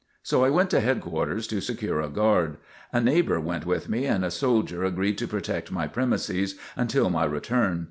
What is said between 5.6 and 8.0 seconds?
my premises until my return.